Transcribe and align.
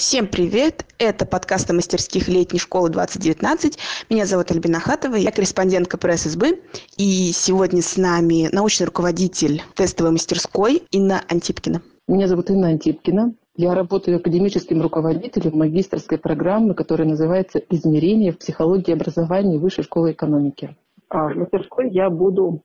Всем 0.00 0.26
привет! 0.26 0.86
Это 0.98 1.26
подкаст 1.26 1.68
о 1.68 1.74
мастерских 1.74 2.26
летней 2.26 2.58
школы 2.58 2.88
2019. 2.88 3.78
Меня 4.08 4.24
зовут 4.24 4.50
Альбина 4.50 4.80
Хатова, 4.80 5.14
я 5.14 5.30
корреспондентка 5.30 5.98
пресс 5.98 6.22
СБ. 6.22 6.58
И 6.96 7.32
сегодня 7.34 7.82
с 7.82 7.98
нами 7.98 8.48
научный 8.50 8.86
руководитель 8.86 9.60
тестовой 9.74 10.12
мастерской 10.12 10.84
Инна 10.90 11.20
Антипкина. 11.28 11.82
Меня 12.08 12.28
зовут 12.28 12.48
Инна 12.48 12.68
Антипкина. 12.68 13.34
Я 13.56 13.74
работаю 13.74 14.16
академическим 14.16 14.80
руководителем 14.80 15.58
магистрской 15.58 16.16
программы, 16.16 16.72
которая 16.72 17.06
называется 17.06 17.58
«Измерение 17.68 18.32
в 18.32 18.38
психологии 18.38 18.94
образования 18.94 19.58
Высшей 19.58 19.84
школы 19.84 20.12
экономики». 20.12 20.74
А 21.10 21.28
в 21.28 21.36
мастерской 21.36 21.90
я 21.90 22.08
буду 22.08 22.62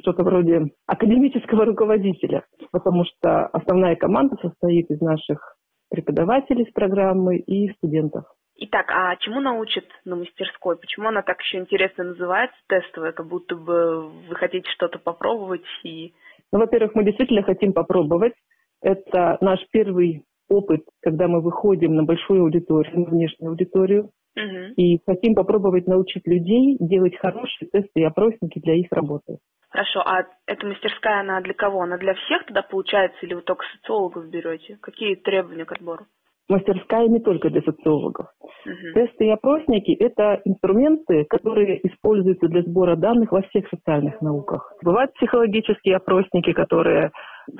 что-то 0.00 0.24
вроде 0.24 0.72
академического 0.86 1.66
руководителя, 1.66 2.44
потому 2.72 3.04
что 3.04 3.46
основная 3.46 3.94
команда 3.94 4.34
состоит 4.42 4.90
из 4.90 5.00
наших 5.00 5.54
преподавателей 5.90 6.66
с 6.66 6.72
программы 6.72 7.38
и 7.38 7.72
студентов. 7.74 8.24
Итак, 8.56 8.86
а 8.90 9.16
чему 9.16 9.40
научат 9.40 9.84
на 10.04 10.16
мастерской? 10.16 10.76
Почему 10.76 11.08
она 11.08 11.22
так 11.22 11.40
еще 11.40 11.58
интересно 11.58 12.04
называется, 12.04 12.56
тестовая, 12.68 13.12
как 13.12 13.26
будто 13.26 13.56
бы 13.56 14.08
вы 14.08 14.34
хотите 14.36 14.70
что-то 14.70 14.98
попробовать 14.98 15.64
и... 15.82 16.12
Ну, 16.52 16.60
во-первых, 16.60 16.94
мы 16.94 17.04
действительно 17.04 17.42
хотим 17.42 17.72
попробовать. 17.72 18.34
Это 18.80 19.38
наш 19.40 19.58
первый 19.72 20.24
опыт, 20.48 20.82
когда 21.02 21.26
мы 21.26 21.40
выходим 21.40 21.96
на 21.96 22.04
большую 22.04 22.42
аудиторию, 22.42 23.00
на 23.00 23.06
внешнюю 23.06 23.50
аудиторию, 23.50 24.10
угу. 24.36 24.74
и 24.76 25.00
хотим 25.04 25.34
попробовать 25.34 25.88
научить 25.88 26.26
людей 26.26 26.76
делать 26.78 27.16
хорошие 27.18 27.68
тесты 27.70 28.00
и 28.00 28.04
опросники 28.04 28.60
для 28.60 28.74
их 28.74 28.86
работы. 28.90 29.38
Хорошо, 29.74 30.02
а 30.06 30.24
эта 30.46 30.66
мастерская, 30.68 31.18
она 31.18 31.40
для 31.40 31.52
кого? 31.52 31.82
Она 31.82 31.98
для 31.98 32.14
всех 32.14 32.44
тогда 32.46 32.62
получается, 32.62 33.18
или 33.22 33.34
вы 33.34 33.42
только 33.42 33.64
социологов 33.74 34.30
берете? 34.30 34.78
Какие 34.80 35.16
требования 35.16 35.64
к 35.64 35.72
отбору? 35.72 36.06
Мастерская 36.48 37.08
не 37.08 37.18
только 37.18 37.50
для 37.50 37.60
социологов. 37.60 38.28
Угу. 38.40 38.94
Тесты 38.94 39.26
и 39.26 39.30
опросники– 39.30 39.90
это 39.98 40.40
инструменты, 40.44 41.24
которые 41.24 41.84
используются 41.88 42.46
для 42.46 42.62
сбора 42.62 42.94
данных 42.94 43.32
во 43.32 43.42
всех 43.42 43.68
социальных 43.68 44.20
науках. 44.20 44.72
Бывают 44.80 45.12
психологические 45.14 45.96
опросники, 45.96 46.52
которые 46.52 47.10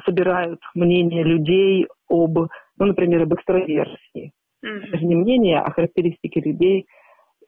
собирают 0.07 0.61
мнение 0.77 1.25
людей 1.25 1.89
об, 2.09 2.39
ну, 2.39 2.87
например, 2.87 3.23
об 3.23 3.35
экстраверсии. 3.35 4.31
Угу. 4.63 4.71
Это 4.71 4.99
же 4.99 5.05
не 5.05 5.17
мнение, 5.17 5.59
а 5.59 5.69
характеристики 5.73 6.39
людей. 6.39 6.87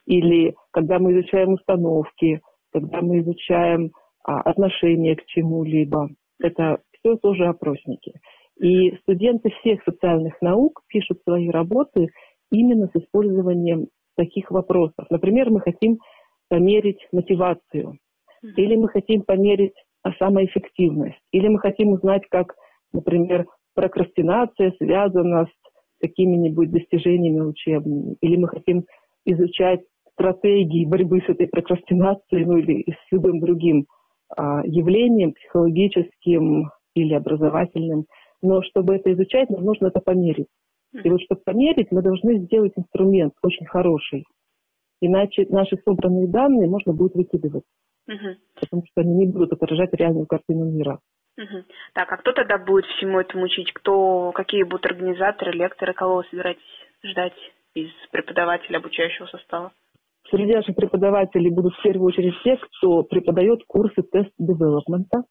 Или 0.07 0.57
когда 0.73 0.99
мы 0.99 1.13
изучаем 1.13 1.53
установки, 1.53 2.41
когда 2.73 3.01
мы 3.01 3.21
изучаем 3.21 3.93
отношение 4.27 5.17
к 5.17 5.25
чему-либо. 5.27 6.11
Это 6.41 6.79
все 6.99 7.17
тоже 7.17 7.47
опросники. 7.47 8.13
И 8.61 8.97
студенты 9.03 9.51
всех 9.61 9.83
социальных 9.85 10.41
наук 10.41 10.83
пишут 10.89 11.21
свои 11.23 11.49
работы 11.51 12.09
именно 12.51 12.89
с 12.89 12.97
использованием 12.97 13.89
таких 14.17 14.51
вопросов. 14.51 15.07
Например, 15.11 15.51
мы 15.51 15.61
хотим 15.61 15.99
померить 16.49 17.07
мотивацию, 17.13 17.99
или 18.43 18.77
мы 18.77 18.89
хотим 18.89 19.23
померить 19.23 19.75
самоэффективность, 20.19 21.21
или 21.33 21.49
мы 21.49 21.59
хотим 21.59 21.93
узнать, 21.93 22.23
как, 22.31 22.55
например, 22.93 23.47
прокрастинация 23.75 24.73
связана 24.79 25.47
с 25.47 26.01
какими-нибудь 26.01 26.71
достижениями 26.71 27.41
учебными, 27.41 28.17
или 28.21 28.37
мы 28.37 28.49
хотим 28.49 28.85
изучать 29.25 29.81
стратегии 30.13 30.87
борьбы 30.87 31.21
с 31.21 31.29
этой 31.29 31.47
прокрастинацией, 31.47 32.45
ну 32.47 32.57
или 32.57 32.85
с 32.91 33.13
любым 33.13 33.41
другим 33.41 33.81
а, 33.81 33.96
явлением 34.37 35.33
психологическим 35.33 36.71
или 36.95 37.15
образовательным. 37.15 38.07
Но 38.43 38.63
чтобы 38.63 38.97
это 38.97 39.13
изучать, 39.13 39.51
нам 39.51 39.65
нужно 39.65 39.89
это 39.89 40.01
померить. 40.01 40.49
И 41.05 41.11
вот 41.11 41.21
чтобы 41.23 41.43
померить, 41.45 41.89
мы 41.91 42.03
должны 42.03 42.39
сделать 42.39 42.73
инструмент 42.77 43.35
очень 43.43 43.67
хороший. 43.67 44.25
Иначе 45.01 45.47
наши 45.51 45.77
собранные 45.85 46.29
данные 46.29 46.69
можно 46.69 46.93
будет 46.93 47.15
выкидывать. 47.15 47.65
Угу. 48.09 48.37
Потому 48.61 48.83
что 48.87 49.01
они 49.03 49.15
не 49.15 49.27
будут 49.27 49.53
отражать 49.53 49.93
реальную 49.93 50.27
картину 50.27 50.65
мира. 50.65 51.01
Угу. 51.37 51.65
Так, 51.93 52.11
а 52.13 52.17
кто 52.17 52.33
тогда 52.33 52.57
будет 52.57 52.87
всему 52.87 53.21
этому 53.21 53.45
учить? 53.45 53.73
Кто, 53.73 54.33
какие 54.33 54.63
будут 54.63 54.87
организаторы, 54.87 55.53
лекторы, 55.53 55.93
кого 55.93 56.17
вы 56.17 56.25
собираетесь 56.31 56.63
ждать 57.05 57.35
из 57.75 57.91
преподавателя 58.11 58.79
обучающего 58.79 59.27
состава? 59.27 59.73
Среди 60.31 60.55
наших 60.55 60.75
преподавателей 60.75 61.51
будут 61.51 61.75
в 61.75 61.83
первую 61.83 62.09
очередь 62.09 62.35
те, 62.43 62.57
кто 62.57 63.03
преподает 63.05 63.61
курсы 63.67 64.03
тест-девелопмента. 64.03 65.23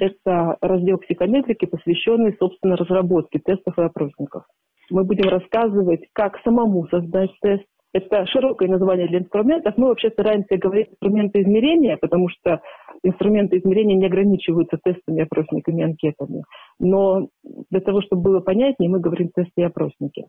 Это 0.00 0.56
раздел 0.60 0.98
психометрики, 0.98 1.66
посвященный, 1.66 2.36
собственно, 2.38 2.76
разработке 2.76 3.38
тестов 3.38 3.78
и 3.78 3.82
опросников. 3.82 4.44
Мы 4.90 5.04
будем 5.04 5.28
рассказывать, 5.28 6.02
как 6.12 6.38
самому 6.44 6.86
создать 6.88 7.30
тест. 7.40 7.64
Это 7.94 8.26
широкое 8.26 8.68
название 8.68 9.06
для 9.06 9.18
инструментов. 9.18 9.74
Мы 9.76 9.88
вообще 9.88 10.10
стараемся 10.10 10.56
говорить 10.56 10.88
инструменты 10.90 11.42
измерения, 11.42 11.98
потому 12.00 12.28
что 12.28 12.60
инструменты 13.02 13.58
измерения 13.58 13.96
не 13.96 14.06
ограничиваются 14.06 14.78
тестами, 14.82 15.22
опросниками, 15.22 15.84
анкетами. 15.84 16.42
Но 16.78 17.28
для 17.70 17.80
того, 17.80 18.00
чтобы 18.02 18.22
было 18.22 18.40
понятнее, 18.40 18.90
мы 18.90 19.00
говорим 19.00 19.28
тесты 19.34 19.60
и 19.60 19.64
опросники. 19.64 20.24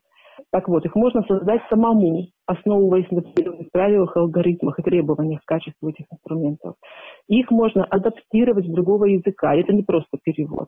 Так 0.52 0.68
вот, 0.68 0.86
их 0.86 0.96
можно 0.96 1.24
создать 1.24 1.62
самому, 1.70 2.28
основываясь 2.46 3.10
на 3.12 3.20
определенных 3.20 3.72
правилах, 3.72 4.16
алгоритмах 4.16 4.80
и 4.80 4.84
требованиях 4.84 5.42
к 5.42 5.48
качеству 5.48 5.90
этих 5.90 6.06
инструментов. 6.12 6.76
Их 7.28 7.52
можно 7.52 7.84
адаптировать 7.86 8.68
с 8.68 8.72
другого 8.72 9.06
языка. 9.06 9.56
Это 9.56 9.74
не 9.74 9.84
просто 9.84 10.18
перевод. 10.24 10.68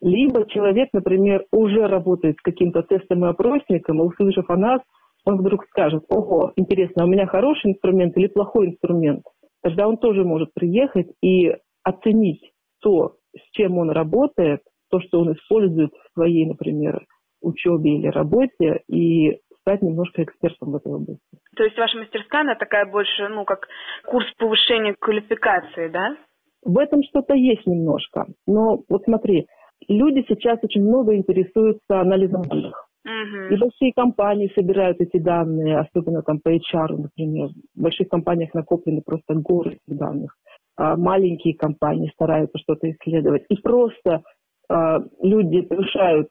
Либо 0.00 0.48
человек, 0.48 0.90
например, 0.92 1.44
уже 1.52 1.86
работает 1.86 2.36
с 2.38 2.42
каким-то 2.42 2.82
тестом 2.82 3.24
и 3.24 3.28
опросником, 3.28 3.98
и 3.98 4.04
услышав 4.04 4.48
о 4.48 4.56
нас, 4.56 4.80
он 5.24 5.38
вдруг 5.38 5.64
скажет, 5.66 6.04
ого, 6.08 6.52
интересно, 6.56 7.02
а 7.02 7.06
у 7.06 7.08
меня 7.08 7.26
хороший 7.26 7.72
инструмент 7.72 8.16
или 8.16 8.28
плохой 8.28 8.68
инструмент? 8.68 9.24
Тогда 9.62 9.88
он 9.88 9.96
тоже 9.96 10.24
может 10.24 10.54
приехать 10.54 11.08
и 11.22 11.52
оценить 11.82 12.52
то, 12.80 13.16
с 13.36 13.50
чем 13.50 13.78
он 13.78 13.90
работает, 13.90 14.60
то, 14.90 15.00
что 15.00 15.20
он 15.20 15.32
использует 15.32 15.92
в 15.92 16.12
своей, 16.14 16.46
например, 16.46 17.04
учебе 17.40 17.98
или 17.98 18.08
работе 18.08 18.82
и 18.88 19.38
стать 19.60 19.82
немножко 19.82 20.22
экспертом 20.22 20.72
в 20.72 20.76
этой 20.76 20.92
области. 20.92 21.20
То 21.56 21.64
есть 21.64 21.76
ваша 21.76 21.98
мастерская, 21.98 22.42
она 22.42 22.54
такая 22.54 22.86
больше, 22.86 23.28
ну, 23.28 23.44
как 23.44 23.66
курс 24.06 24.26
повышения 24.38 24.94
квалификации, 24.98 25.88
да? 25.88 26.16
В 26.64 26.78
этом 26.78 27.02
что-то 27.02 27.34
есть 27.34 27.66
немножко. 27.66 28.26
Но 28.46 28.82
вот 28.88 29.02
смотри, 29.04 29.46
люди 29.88 30.24
сейчас 30.28 30.58
очень 30.62 30.82
много 30.82 31.16
интересуются 31.16 32.00
анализом 32.00 32.42
данных. 32.42 32.86
Угу. 33.04 33.54
И 33.54 33.56
большие 33.56 33.92
компании 33.94 34.52
собирают 34.54 35.00
эти 35.00 35.18
данные, 35.18 35.78
особенно 35.78 36.22
там 36.22 36.40
по 36.40 36.48
HR, 36.48 36.96
например. 36.96 37.50
В 37.74 37.82
больших 37.82 38.08
компаниях 38.08 38.52
накоплены 38.52 39.00
просто 39.04 39.34
горы 39.34 39.78
этих 39.86 39.98
данных. 39.98 40.36
А 40.76 40.96
маленькие 40.96 41.56
компании 41.56 42.10
стараются 42.14 42.58
что-то 42.58 42.90
исследовать. 42.90 43.44
И 43.48 43.56
просто 43.56 44.22
а, 44.68 44.98
люди 45.22 45.62
повышают 45.62 46.28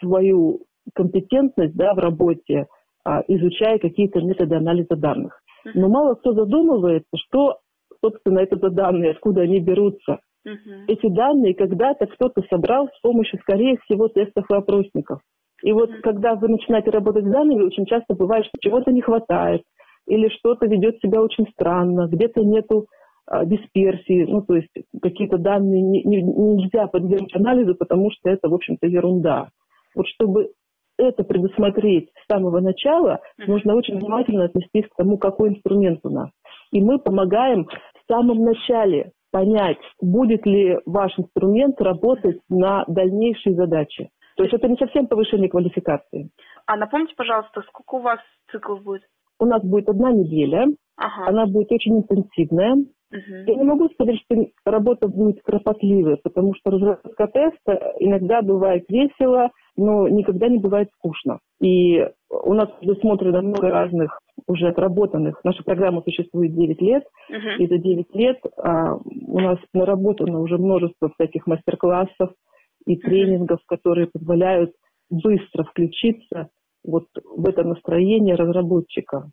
свою 0.00 0.60
компетентность 0.94 1.74
да, 1.74 1.94
в 1.94 1.98
работе, 1.98 2.66
а, 3.04 3.22
изучая 3.28 3.78
какие-то 3.78 4.20
методы 4.20 4.56
анализа 4.56 4.96
данных. 4.96 5.40
Но 5.74 5.88
мало 5.88 6.14
кто 6.14 6.32
задумывается, 6.32 7.10
что, 7.16 7.58
собственно, 8.00 8.38
это 8.38 8.56
за 8.56 8.70
данные, 8.70 9.12
откуда 9.12 9.42
они 9.42 9.60
берутся. 9.60 10.20
Uh-huh. 10.46 10.84
Эти 10.86 11.08
данные 11.08 11.54
когда-то 11.54 12.06
кто-то 12.06 12.42
собрал 12.48 12.88
с 12.88 13.00
помощью, 13.00 13.40
скорее 13.40 13.78
всего, 13.84 14.06
тестов 14.08 14.44
и 14.48 14.54
опросников. 14.54 15.20
И 15.64 15.72
вот 15.72 15.90
uh-huh. 15.90 16.00
когда 16.02 16.36
вы 16.36 16.48
начинаете 16.48 16.90
работать 16.90 17.24
с 17.24 17.30
данными, 17.30 17.64
очень 17.64 17.86
часто 17.86 18.14
бывает, 18.14 18.46
что 18.46 18.58
чего-то 18.60 18.92
не 18.92 19.00
хватает, 19.00 19.62
или 20.06 20.28
что-то 20.28 20.66
ведет 20.66 21.00
себя 21.00 21.20
очень 21.20 21.46
странно, 21.52 22.06
где-то 22.06 22.42
нету 22.42 22.86
а, 23.26 23.44
дисперсии, 23.44 24.24
ну, 24.24 24.42
то 24.42 24.54
есть 24.54 24.70
какие-то 25.02 25.36
данные 25.38 25.82
не, 25.82 26.02
не, 26.04 26.22
нельзя 26.22 26.86
подвергнуть 26.86 27.34
анализу, 27.34 27.74
потому 27.74 28.10
что 28.12 28.30
это, 28.30 28.48
в 28.48 28.54
общем-то, 28.54 28.86
ерунда. 28.86 29.48
Вот 29.96 30.06
чтобы 30.06 30.52
это 30.98 31.24
предусмотреть 31.24 32.10
с 32.22 32.32
самого 32.32 32.60
начала, 32.60 33.20
нужно 33.38 33.74
очень 33.74 33.98
внимательно 33.98 34.44
отнестись 34.44 34.88
к 34.88 34.96
тому, 34.96 35.18
какой 35.18 35.50
инструмент 35.50 36.00
у 36.04 36.10
нас. 36.10 36.30
И 36.72 36.80
мы 36.80 36.98
помогаем 36.98 37.64
в 37.66 38.12
самом 38.12 38.44
начале 38.44 39.12
понять, 39.30 39.78
будет 40.00 40.46
ли 40.46 40.78
ваш 40.86 41.12
инструмент 41.18 41.80
работать 41.80 42.40
на 42.48 42.84
дальнейшие 42.86 43.54
задачи. 43.54 44.08
То 44.36 44.44
есть 44.44 44.54
это 44.54 44.68
не 44.68 44.76
совсем 44.76 45.06
повышение 45.06 45.48
квалификации. 45.48 46.30
А 46.66 46.76
напомните, 46.76 47.14
пожалуйста, 47.16 47.62
сколько 47.68 47.96
у 47.96 48.00
вас 48.00 48.18
циклов 48.50 48.82
будет? 48.82 49.02
У 49.38 49.46
нас 49.46 49.62
будет 49.62 49.88
одна 49.88 50.12
неделя. 50.12 50.66
Ага. 50.96 51.28
Она 51.28 51.46
будет 51.46 51.70
очень 51.72 51.98
интенсивная. 51.98 52.74
Угу. 53.12 53.34
Я 53.46 53.54
не 53.54 53.64
могу 53.64 53.88
сказать, 53.90 54.16
что 54.24 54.46
работа 54.64 55.08
будет 55.08 55.42
кропотливой, 55.42 56.16
потому 56.16 56.54
что 56.54 56.70
разработка 56.70 57.26
теста 57.28 57.94
иногда 58.00 58.42
бывает 58.42 58.84
весело, 58.88 59.50
но 59.76 60.08
никогда 60.08 60.48
не 60.48 60.58
бывает 60.58 60.88
скучно. 60.94 61.40
И 61.60 62.00
у 62.30 62.54
нас 62.54 62.68
предусмотрено 62.80 63.42
много 63.42 63.68
разных 63.70 64.18
уже 64.46 64.68
отработанных. 64.68 65.40
Наша 65.44 65.62
программа 65.62 66.02
существует 66.02 66.54
9 66.54 66.80
лет, 66.80 67.04
uh-huh. 67.30 67.56
и 67.58 67.66
за 67.66 67.78
9 67.78 68.14
лет 68.14 68.38
а, 68.56 68.94
у 68.96 69.40
нас 69.40 69.58
наработано 69.72 70.40
уже 70.40 70.58
множество 70.58 71.10
всяких 71.10 71.46
мастер-классов 71.46 72.30
и 72.86 72.96
тренингов, 72.96 73.60
которые 73.66 74.06
позволяют 74.06 74.72
быстро 75.10 75.64
включиться 75.64 76.48
вот 76.84 77.06
в 77.24 77.48
это 77.48 77.64
настроение 77.64 78.34
разработчика. 78.34 79.30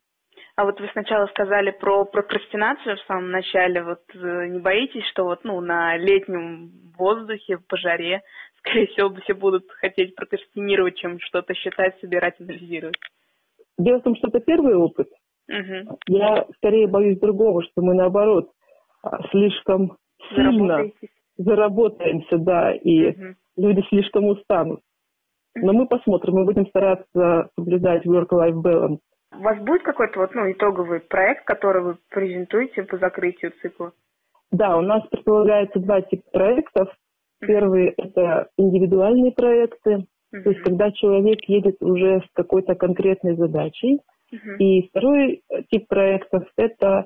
А 0.56 0.66
вот 0.66 0.80
вы 0.80 0.88
сначала 0.92 1.26
сказали 1.28 1.72
про 1.72 2.06
прокрастинацию 2.06 2.98
в 2.98 3.08
самом 3.08 3.32
начале. 3.32 3.84
Вот 3.84 4.02
э, 4.14 4.48
не 4.48 4.60
боитесь, 4.60 5.06
что 5.12 5.24
вот 5.24 5.44
ну 5.44 5.60
на 5.62 5.98
летнем 5.98 6.70
воздухе, 6.98 7.58
по 7.68 7.76
жаре, 7.78 8.22
скорее 8.64 8.88
всего, 8.88 9.14
все 9.24 9.34
будут 9.34 9.70
хотеть 9.80 10.16
прокрастинировать, 10.16 10.96
чем 10.96 11.20
что-то 11.20 11.54
считать, 11.54 12.00
собирать, 12.00 12.40
анализировать? 12.40 12.96
Дело 13.78 14.00
в 14.00 14.04
том, 14.04 14.16
что 14.16 14.30
это 14.30 14.40
первый 14.40 14.76
опыт. 14.76 15.10
Угу. 15.50 15.98
Я 16.08 16.46
скорее 16.58 16.88
боюсь 16.88 17.20
другого, 17.20 17.64
что 17.64 17.82
мы 17.82 17.94
наоборот 17.96 18.50
а, 19.04 19.28
слишком 19.30 19.98
сильно 20.30 20.90
заработаемся, 21.38 22.38
да, 22.38 22.74
и 22.74 23.10
угу. 23.10 23.36
люди 23.58 23.82
слишком 23.90 24.26
устанут. 24.26 24.80
Но 25.56 25.74
мы 25.74 25.88
посмотрим, 25.88 26.36
мы 26.36 26.46
будем 26.46 26.66
стараться 26.68 27.50
соблюдать 27.56 28.06
work-life 28.06 28.62
balance. 28.64 29.00
У 29.38 29.42
вас 29.42 29.58
будет 29.60 29.84
какой-то 29.84 30.20
вот, 30.20 30.34
ну, 30.36 30.52
итоговый 30.52 31.00
проект, 31.00 31.46
который 31.46 31.82
вы 31.82 31.98
презентуете 32.10 32.84
по 32.84 32.98
закрытию 32.98 33.52
цикла? 33.62 33.92
Да, 34.52 34.78
у 34.78 34.82
нас 34.82 35.06
предполагается 35.08 35.80
два 35.80 36.02
типа 36.02 36.24
проектов. 36.32 36.90
Первый– 37.48 37.94
это 37.98 38.48
индивидуальные 38.58 39.32
проекты, 39.32 40.06
то 40.32 40.50
есть 40.50 40.62
когда 40.62 40.92
человек 40.92 41.40
едет 41.48 41.78
уже 41.82 42.22
с 42.22 42.34
какой-то 42.34 42.76
конкретной 42.76 43.36
задачей. 43.36 44.00
И 44.58 44.88
второй 44.88 45.44
тип 45.70 45.88
проектов– 45.88 46.46
это 46.58 47.06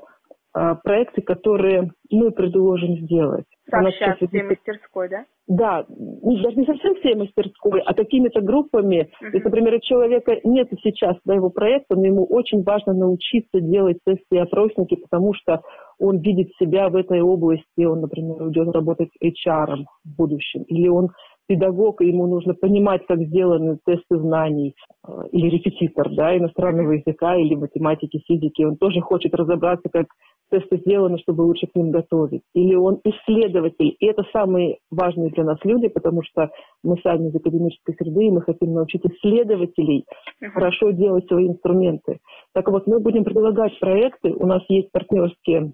а, 0.53 0.73
проекты, 0.75 1.21
которые 1.21 1.91
мы 2.09 2.31
предложим 2.31 2.97
сделать. 3.05 3.45
Сообща 3.69 4.15
всей 4.15 4.41
мастерской, 4.41 5.09
да? 5.09 5.25
Да, 5.47 5.85
даже 5.87 6.57
не 6.57 6.65
совсем 6.65 6.95
всей 6.95 7.15
мастерской, 7.15 7.81
а 7.85 7.93
какими-то 7.93 8.41
группами. 8.41 9.01
Uh-huh. 9.21 9.25
Если, 9.33 9.43
например, 9.43 9.75
у 9.75 9.79
человека 9.81 10.39
нет 10.43 10.69
сейчас 10.81 11.15
своего 11.21 11.51
проекта, 11.51 11.95
но 11.95 12.07
ему 12.07 12.25
очень 12.25 12.63
важно 12.63 12.93
научиться 12.93 13.61
делать 13.61 13.97
тесты 14.03 14.23
и 14.31 14.37
опросники, 14.37 14.95
потому 14.95 15.33
что 15.35 15.61
он 15.99 16.19
видит 16.19 16.49
себя 16.59 16.89
в 16.89 16.95
этой 16.95 17.21
области, 17.21 17.83
он, 17.83 18.01
например, 18.01 18.41
уйдет 18.41 18.73
работать 18.73 19.09
HR 19.23 19.85
в 20.05 20.15
будущем, 20.17 20.63
или 20.63 20.87
он 20.87 21.09
педагог, 21.47 22.01
и 22.01 22.07
ему 22.07 22.27
нужно 22.27 22.53
понимать, 22.53 23.05
как 23.07 23.19
сделаны 23.21 23.77
тесты 23.85 24.17
знаний, 24.19 24.75
э, 25.07 25.11
или 25.31 25.49
репетитор 25.49 26.13
да, 26.13 26.37
иностранного 26.37 26.91
языка, 26.91 27.35
или 27.37 27.55
математики, 27.55 28.21
физики, 28.27 28.63
он 28.63 28.75
тоже 28.75 29.01
хочет 29.01 29.33
разобраться, 29.33 29.89
как 29.89 30.07
тесты 30.51 30.77
сделаны, 30.77 31.17
чтобы 31.19 31.41
лучше 31.41 31.67
к 31.67 31.75
ним 31.75 31.91
готовить. 31.91 32.41
Или 32.53 32.75
он 32.75 32.99
исследователь, 33.03 33.95
и 33.99 34.05
это 34.05 34.23
самые 34.31 34.77
важные 34.91 35.29
для 35.31 35.43
нас 35.43 35.57
люди, 35.63 35.87
потому 35.87 36.21
что 36.23 36.49
мы 36.83 36.97
сами 37.01 37.29
из 37.29 37.35
академической 37.35 37.95
среды, 37.95 38.27
и 38.27 38.31
мы 38.31 38.41
хотим 38.41 38.73
научить 38.73 39.05
исследователей 39.05 40.05
uh-huh. 40.41 40.49
хорошо 40.49 40.91
делать 40.91 41.27
свои 41.27 41.47
инструменты. 41.47 42.19
Так 42.53 42.69
вот, 42.69 42.87
мы 42.87 42.99
будем 42.99 43.23
предлагать 43.23 43.77
проекты, 43.79 44.33
у 44.33 44.45
нас 44.45 44.63
есть 44.69 44.91
партнерские 44.91 45.73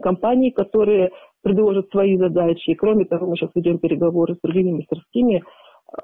компании, 0.00 0.50
которые 0.50 1.10
предложат 1.42 1.90
свои 1.90 2.16
задачи. 2.16 2.70
И 2.70 2.74
кроме 2.74 3.04
того, 3.04 3.28
мы 3.28 3.36
сейчас 3.36 3.50
ведем 3.54 3.78
переговоры 3.78 4.34
с 4.34 4.40
другими 4.42 4.72
мастерскими. 4.72 5.42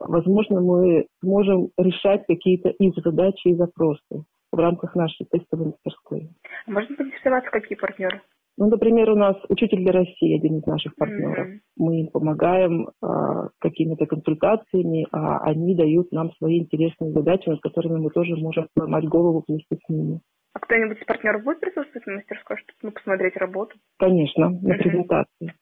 Возможно, 0.01 0.61
мы 0.61 1.07
сможем 1.21 1.71
решать 1.77 2.25
какие-то 2.27 2.71
их 2.71 2.95
задачи 3.05 3.49
и 3.49 3.55
запросы 3.55 4.25
в 4.53 4.57
рамках 4.57 4.95
нашей 4.95 5.27
тестовой 5.31 5.67
мастерской. 5.67 6.29
Можно 6.67 6.97
поинтересоваться, 6.97 7.51
какие 7.51 7.77
партнеры? 7.77 8.21
Ну, 8.59 8.69
например, 8.69 9.11
у 9.11 9.17
нас 9.17 9.37
учитель 9.49 9.79
для 9.79 9.93
России 9.93 10.37
один 10.37 10.59
из 10.59 10.67
наших 10.67 10.95
партнеров. 10.97 11.49
Mm-hmm. 11.49 11.59
Мы 11.79 12.01
им 12.01 12.09
помогаем 12.09 12.89
э, 12.89 13.07
какими-то 13.59 14.05
консультациями, 14.05 15.07
а 15.11 15.39
они 15.39 15.75
дают 15.75 16.13
нам 16.13 16.33
свои 16.35 16.59
интересные 16.59 17.13
задачи, 17.13 17.49
над 17.49 17.61
которыми 17.61 17.99
мы 17.99 18.11
тоже 18.11 18.37
можем 18.37 18.69
ломать 18.77 19.09
голову 19.09 19.43
вместе 19.49 19.77
с 19.77 19.89
ними. 19.89 20.21
А 20.55 20.59
кто-нибудь 20.61 20.99
из 21.01 21.05
партнеров 21.07 21.45
будет 21.45 21.61
присутствовать 21.61 22.07
на 22.07 22.15
мастерской, 22.15 22.57
чтобы 22.59 22.79
ну, 22.83 22.91
посмотреть 22.93 23.37
работу? 23.37 23.77
Конечно, 23.99 24.51
на 24.51 24.75
презентации. 24.75 25.55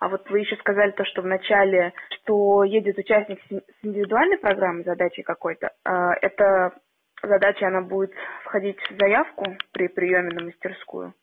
А 0.00 0.08
вот 0.08 0.28
вы 0.30 0.40
еще 0.40 0.56
сказали 0.56 0.90
то, 0.90 1.04
что 1.04 1.22
в 1.22 1.26
начале, 1.26 1.92
что 2.10 2.64
едет 2.64 2.98
участник 2.98 3.38
с 3.48 3.86
индивидуальной 3.86 4.38
программой 4.38 4.84
задачей 4.84 5.22
какой-то. 5.22 5.70
А, 5.84 6.12
эта 6.20 6.74
задача, 7.22 7.68
она 7.68 7.80
будет 7.80 8.12
входить 8.44 8.76
в 8.90 8.98
заявку 8.98 9.44
при 9.72 9.88
приеме 9.88 10.30
на 10.34 10.44
мастерскую? 10.44 11.14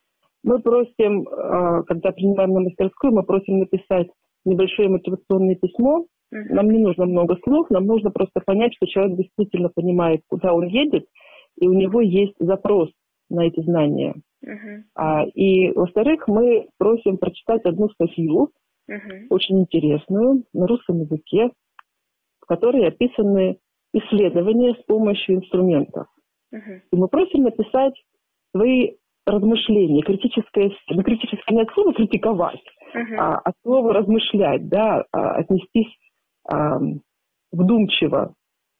Мы 0.44 0.60
просим, 0.60 1.28
а, 1.28 1.84
когда 1.84 2.12
принимаем 2.12 2.52
на 2.54 2.62
мастерскую, 2.62 3.14
мы 3.14 3.24
просим 3.24 3.60
написать 3.60 4.08
небольшое 4.46 4.90
мотивационное 4.90 5.56
письмо. 5.56 6.06
Нам 6.32 6.72
не 6.72 6.80
нужно 6.80 7.06
много 7.06 7.36
слов, 7.44 7.70
нам 7.70 7.86
нужно 7.86 8.10
просто 8.10 8.40
понять, 8.44 8.74
что 8.76 8.88
человек 8.88 9.18
действительно 9.18 9.70
понимает, 9.70 10.22
куда 10.28 10.54
он 10.54 10.66
едет, 10.66 11.06
и 11.60 11.68
у 11.68 11.74
него 11.74 12.00
есть 12.00 12.36
запрос 12.40 12.90
на 13.32 13.48
эти 13.48 13.62
знания. 13.62 14.16
Uh-huh. 14.44 14.84
А, 14.96 15.24
и, 15.26 15.72
во-вторых, 15.72 16.28
мы 16.28 16.68
просим 16.78 17.18
прочитать 17.18 17.64
одну 17.66 17.90
статью, 17.90 18.50
uh-huh. 18.90 19.28
очень 19.30 19.62
интересную, 19.62 20.44
на 20.54 20.68
русском 20.68 21.00
языке, 21.00 21.52
в 22.42 22.46
которой 22.48 22.88
описаны 22.88 23.58
исследования 23.94 24.76
с 24.76 24.84
помощью 24.86 25.36
инструментов. 25.36 26.08
Uh-huh. 26.54 26.82
И 26.92 26.96
мы 26.96 27.08
просим 27.08 27.44
написать 27.44 27.94
свои 28.56 28.96
размышления, 29.26 30.02
критическое, 30.02 30.72
ну, 30.90 31.04
критическое 31.04 31.56
не 31.56 31.62
от 31.62 31.72
слова 31.74 31.94
критиковать, 31.94 32.64
uh-huh. 32.96 33.16
а 33.18 33.38
от 33.38 33.54
слова 33.64 33.94
размышлять, 33.94 34.68
да, 34.68 35.06
а, 35.12 35.36
отнестись 35.36 35.96
а, 36.50 36.80
вдумчиво 37.52 38.34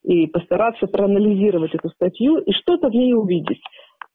и 0.04 0.28
постараться 0.28 0.88
проанализировать 0.88 1.76
эту 1.76 1.90
статью 1.90 2.40
и 2.40 2.52
что-то 2.54 2.90
в 2.90 2.94
ней 2.94 3.14
увидеть. 3.14 3.62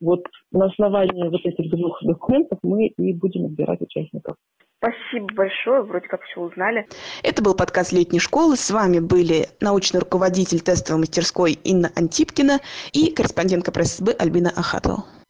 Вот 0.00 0.24
на 0.52 0.66
основании 0.66 1.28
вот 1.28 1.40
этих 1.44 1.70
двух 1.70 1.98
документов 2.02 2.58
мы 2.62 2.88
и 2.88 3.12
будем 3.12 3.46
отбирать 3.46 3.80
участников. 3.80 4.36
Спасибо 4.78 5.26
большое, 5.34 5.82
вроде 5.82 6.06
как 6.06 6.22
все 6.22 6.40
узнали. 6.40 6.86
Это 7.22 7.42
был 7.42 7.54
подкаст 7.54 7.92
летней 7.92 8.20
школы. 8.20 8.56
С 8.56 8.70
вами 8.70 8.98
были 8.98 9.46
научный 9.60 10.00
руководитель 10.00 10.60
тестовой 10.60 11.00
мастерской 11.00 11.52
Инна 11.64 11.90
Антипкина 11.96 12.60
и 12.92 13.10
корреспондентка 13.10 13.72
пресс-СБ 13.72 14.12
Альбина 14.12 14.50
Ахатова. 14.50 15.04